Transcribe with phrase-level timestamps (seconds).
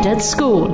[0.00, 0.66] Fred at School.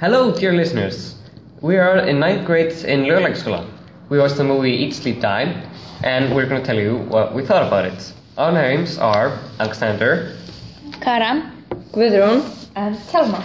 [0.00, 1.14] Hello, dear listeners.
[1.60, 3.66] We are in ninth grade in Lörlagsskolan.
[4.08, 5.62] We watched the movie Eat, Sleep, Die,
[6.02, 8.12] and we're going to tell you what we thought about it.
[8.38, 10.34] Our names are Alexander.
[11.02, 11.52] Kara.
[11.92, 12.50] Gudrun.
[12.76, 13.44] And Selma.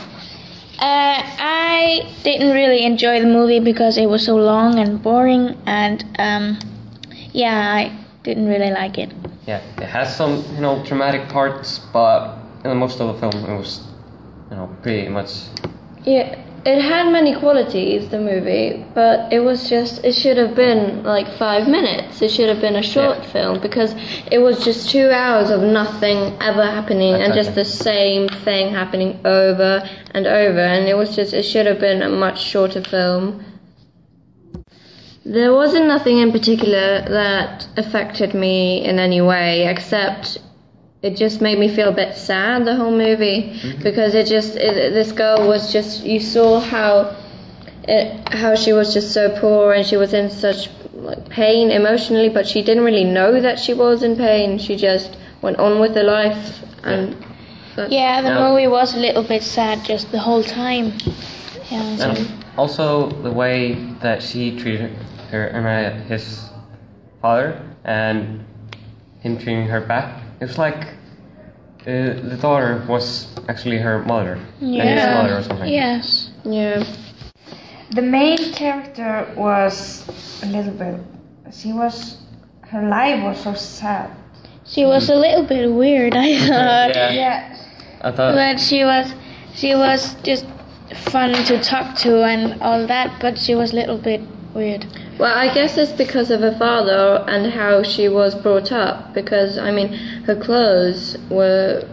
[0.80, 6.06] Uh, I didn't really enjoy the movie because it was so long and boring, and
[6.20, 6.58] um,
[7.34, 9.12] yeah, I didn't really like it.
[9.46, 13.58] Yeah, it has some, you know, dramatic parts, but in most of the film it
[13.58, 13.87] was,
[14.50, 15.30] you know, pretty much.
[16.04, 21.04] Yeah, it had many qualities, the movie, but it was just, it should have been
[21.04, 22.22] like five minutes.
[22.22, 23.32] It should have been a short Yeah.
[23.32, 23.94] film because
[24.32, 29.20] it was just two hours of nothing ever happening and just the same thing happening
[29.26, 30.60] over and over.
[30.60, 33.44] And it was just, it should have been a much shorter film.
[35.26, 40.38] There wasn't nothing in particular that affected me in any way except
[41.02, 44.94] it just made me feel a bit sad the whole movie because it just it,
[44.94, 47.16] this girl was just you saw how
[47.84, 52.30] it, how she was just so poor and she was in such like pain emotionally
[52.30, 55.94] but she didn't really know that she was in pain she just went on with
[55.96, 57.16] her life and
[57.76, 58.50] but- Yeah, the Yeah.
[58.50, 60.94] movie was a little bit sad just the whole time.
[61.70, 61.96] Yeah.
[61.98, 64.90] so- And also the way that she treated
[65.30, 66.50] her, uh, his
[67.22, 68.44] father, and
[69.20, 70.10] him treating her back.
[70.40, 70.84] It was like
[71.82, 75.70] uh, the daughter was actually her mother, and his mother or something.
[75.70, 76.32] Yes.
[76.44, 76.84] yeah
[77.92, 80.06] The main character was
[80.44, 81.00] a little bit.
[81.54, 82.18] She was.
[82.62, 84.12] Her life was so sad.
[84.66, 86.96] She was a little bit weird, I thought.
[86.96, 87.12] Yeah.
[87.12, 87.58] Yeah.
[88.02, 88.36] I thought.
[88.36, 89.14] But she was
[89.56, 90.46] she was just
[91.10, 94.22] fun to talk to and all that, but she was a little bit
[94.54, 94.86] weird.
[95.20, 99.14] Well, I guess it's because of her father and how she was brought up.
[99.14, 99.94] Because I mean,
[100.26, 101.84] her clothes were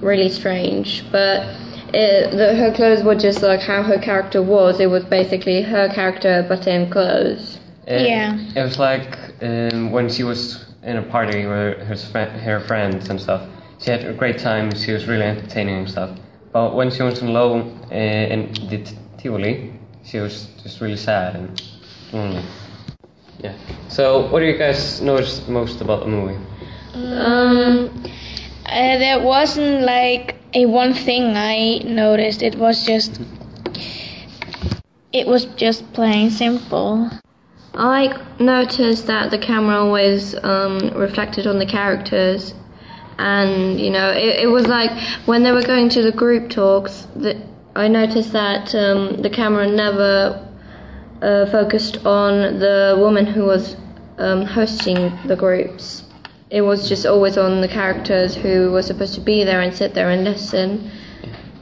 [0.00, 1.46] really strange, but
[1.94, 4.80] it, the, her clothes were just like how her character was.
[4.80, 7.58] It was basically her character, but in clothes.
[7.86, 8.38] It, Yeah.
[8.54, 13.20] It was like um, when she was in a party with her, her friends and
[13.20, 13.48] stuff.
[13.78, 14.74] She had a great time.
[14.74, 16.18] She was really entertaining and stuff.
[16.52, 18.86] But when she was alone uh, in the
[19.18, 19.72] Tivoli,
[20.04, 21.62] she was just really sad and
[22.12, 22.44] lonely.
[23.44, 23.52] Yeah.
[23.88, 26.38] So, what do you guys notice most about the movie?
[26.94, 27.90] Um,
[28.64, 32.42] Uh, there wasn't like a one thing I noticed.
[32.42, 33.20] It was just
[35.12, 37.10] it was just plain simple.
[37.74, 42.54] I noticed that the camera always um, reflected on the characters,
[43.18, 44.90] and you know, it, it was like
[45.26, 47.06] when they were going to the group talks.
[47.16, 47.36] That
[47.76, 50.43] I noticed that um, the camera never
[51.24, 53.76] uh, focused on the woman who was
[54.18, 56.02] um, hosting the groups.
[56.50, 59.94] It was just always on the characters who were supposed to be there and sit
[59.94, 60.90] there and listen.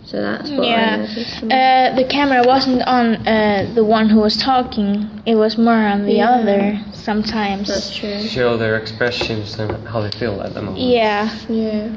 [0.04, 0.96] So that's what I yeah.
[0.96, 1.42] noticed.
[1.44, 5.08] Uh, the camera wasn't on uh, the one who was talking.
[5.24, 6.30] It was more on the Yeah.
[6.30, 7.68] other sometimes.
[7.68, 8.20] that's true.
[8.20, 10.82] Show their expressions and how they feel at the moment.
[10.82, 11.30] Yeah.
[11.48, 11.88] Yeah.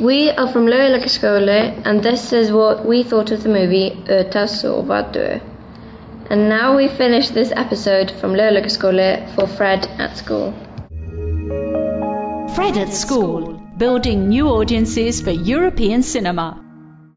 [0.00, 5.02] We are from Lörlagerskole, and this is what we thought of the movie Äta sova
[5.12, 5.40] dö.
[6.30, 10.54] And now we finish this episode from Lörlagerskole for Fred at school.
[12.54, 16.64] Fred at School, building new audiences for European cinema.